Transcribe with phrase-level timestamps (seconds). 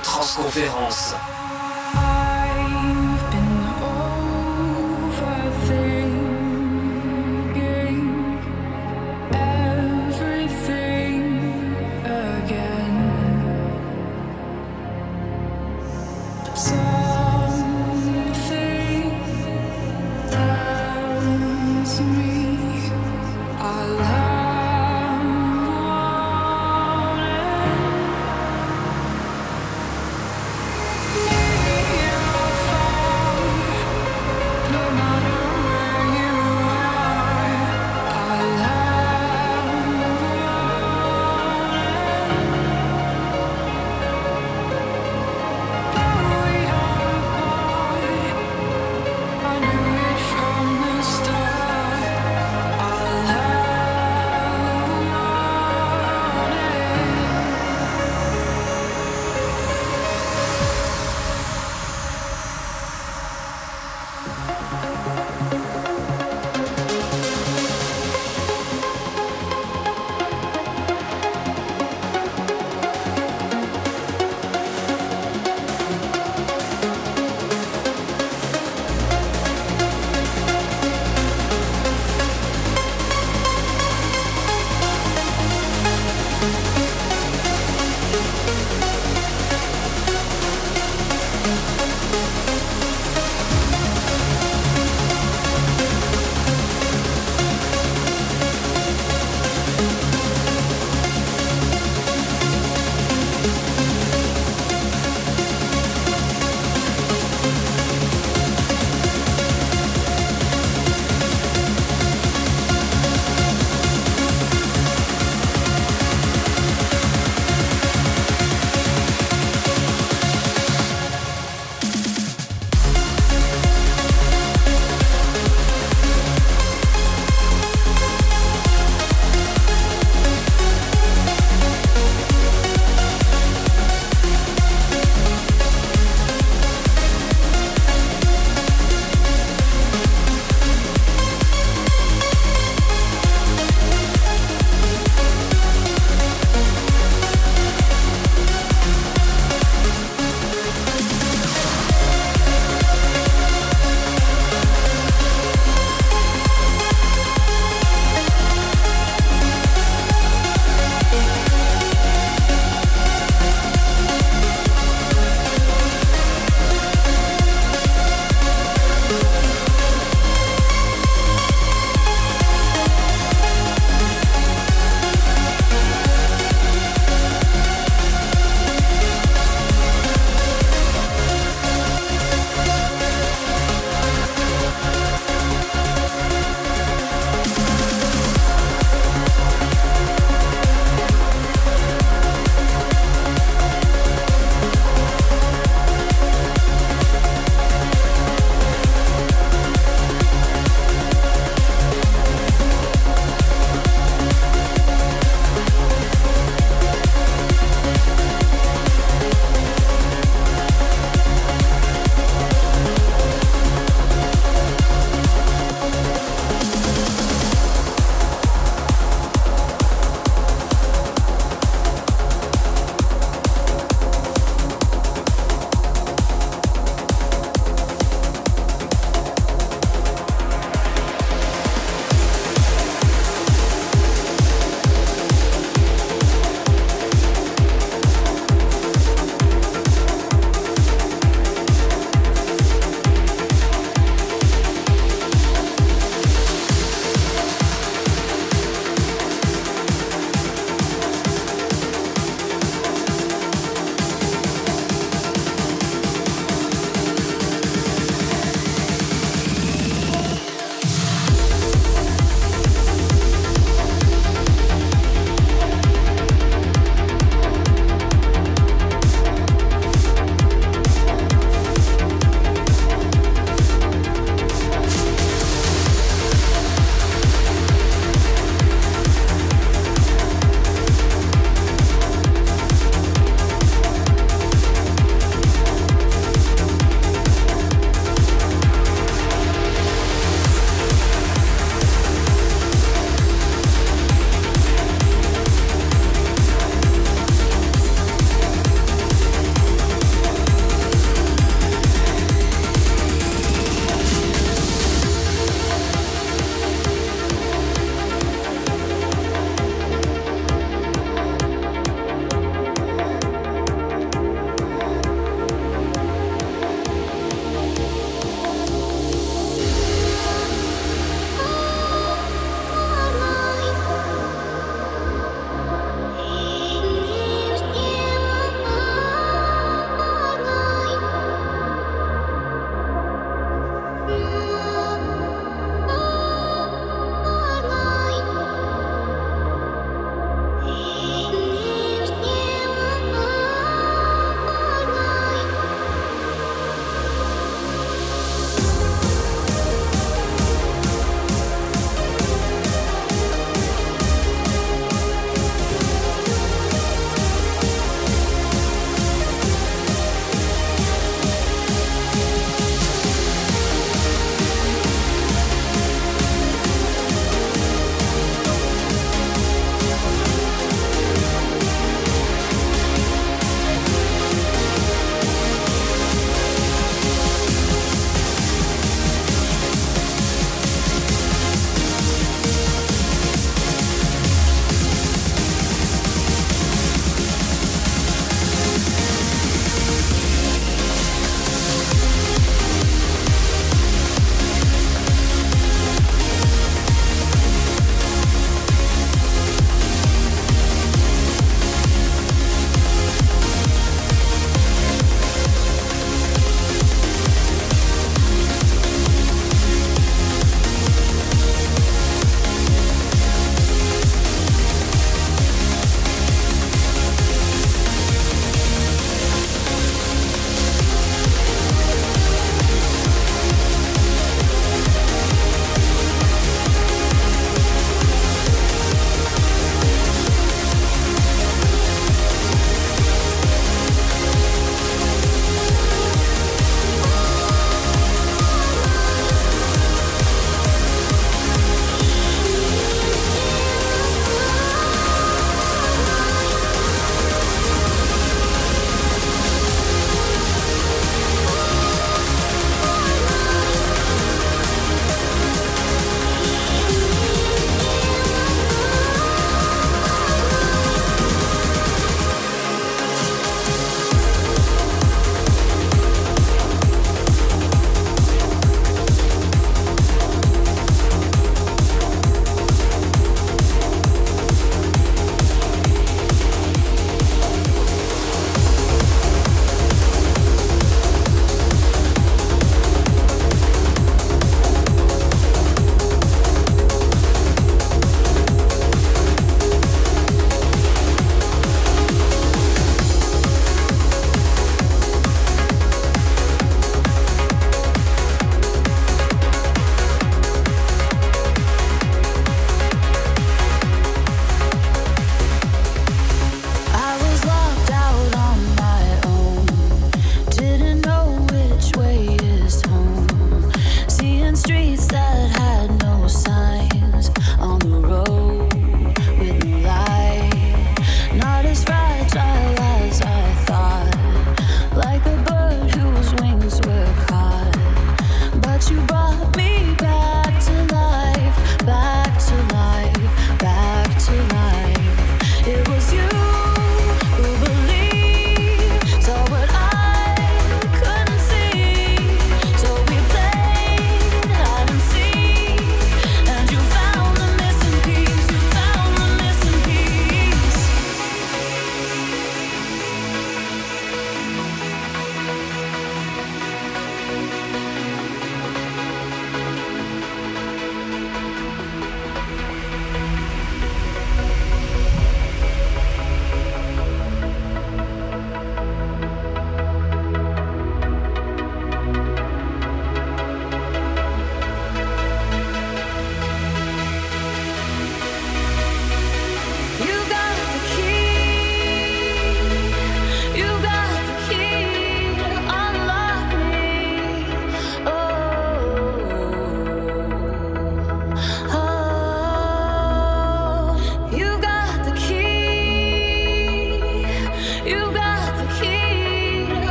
[0.00, 1.14] transconférences.